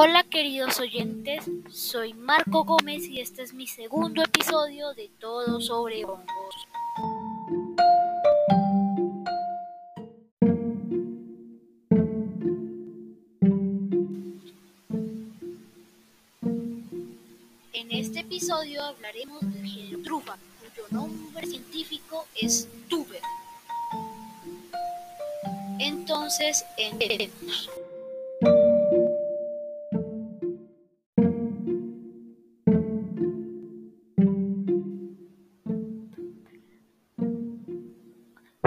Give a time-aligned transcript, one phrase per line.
[0.00, 6.04] Hola queridos oyentes, soy Marco Gómez y este es mi segundo episodio de Todo sobre
[6.04, 6.54] hongos.
[17.72, 23.22] En este episodio hablaremos del género trufa, cuyo nombre científico es tuber.
[25.80, 27.68] Entonces, empecemos.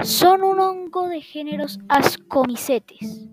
[0.04, 3.28] Son un hongo de géneros ascomicetes.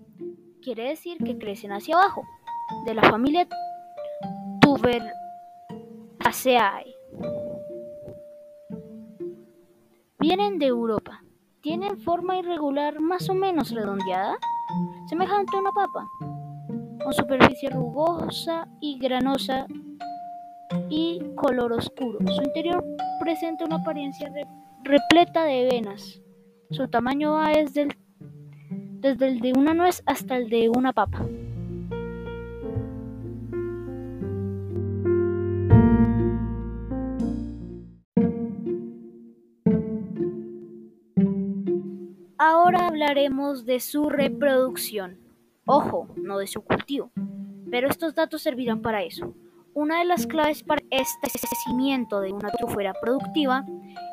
[0.62, 2.22] Quiere decir que crecen hacia abajo,
[2.86, 3.48] de la familia
[4.60, 5.10] Tuberaceae.
[10.20, 11.24] Vienen de Europa.
[11.60, 14.36] Tienen forma irregular más o menos redondeada,
[15.08, 16.06] semejante a una papa,
[17.02, 19.66] con superficie rugosa y granosa
[20.88, 22.20] y color oscuro.
[22.32, 22.84] Su interior
[23.18, 24.32] presenta una apariencia
[24.84, 26.22] repleta de venas.
[26.70, 27.96] Su tamaño va desde el,
[29.00, 31.26] desde el de una nuez hasta el de una papa.
[42.38, 45.18] Ahora hablaremos de su reproducción.
[45.66, 47.10] Ojo, no de su cultivo,
[47.70, 49.34] pero estos datos servirán para eso.
[49.72, 53.64] Una de las claves para este crecimiento de una trufera productiva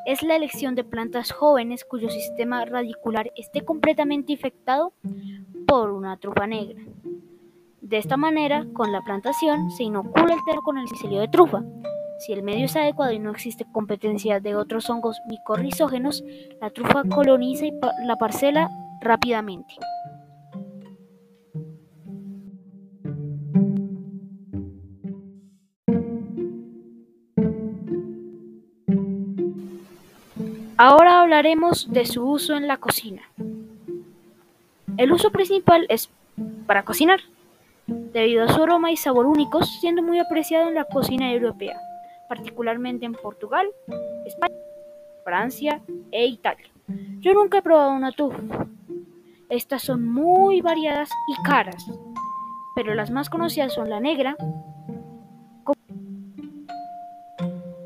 [0.05, 4.94] es la elección de plantas jóvenes cuyo sistema radicular esté completamente infectado
[5.67, 6.83] por una trufa negra.
[7.81, 11.64] De esta manera, con la plantación se inocula el terreno con el micelio de trufa.
[12.19, 16.23] Si el medio es adecuado y no existe competencia de otros hongos micorrizógenos,
[16.61, 17.66] la trufa coloniza
[18.05, 18.69] la parcela
[19.02, 19.75] rápidamente.
[30.80, 33.23] Ahora hablaremos de su uso en la cocina.
[34.95, 36.11] El uso principal es
[36.67, 37.20] para cocinar,
[37.88, 41.80] debido a su aroma y sabor únicos, siendo muy apreciado en la cocina europea,
[42.30, 43.67] particularmente en Portugal,
[44.27, 44.54] España,
[45.23, 46.67] Francia e Italia.
[47.21, 48.38] Yo nunca he probado una tufa.
[49.49, 51.89] Estas son muy variadas y caras,
[52.76, 54.36] pero las más conocidas son la negra,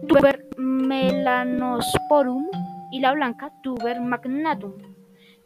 [0.08, 2.48] Tuber melanosporum,
[2.92, 4.74] y la blanca Tuber magnatum,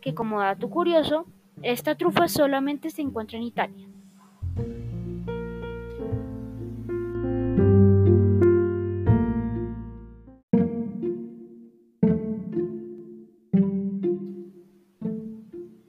[0.01, 1.25] que como dato curioso,
[1.61, 3.87] esta trufa solamente se encuentra en Italia.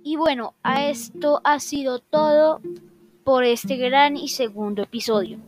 [0.04, 2.60] Y bueno, a esto ha sido todo
[3.24, 5.38] por este gran y segundo episodio.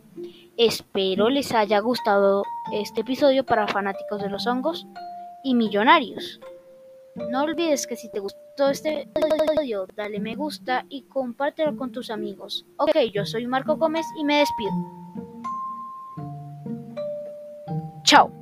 [0.56, 2.42] Espero les haya gustado
[2.72, 4.86] este episodio para fanáticos de los hongos
[5.42, 6.40] y millonarios.
[7.30, 9.08] No olvides que si te gustó este
[9.60, 12.64] video, dale me gusta y compártelo con tus amigos.
[12.76, 14.72] Ok, yo soy Marco Gómez y me despido.
[18.04, 18.37] Chao.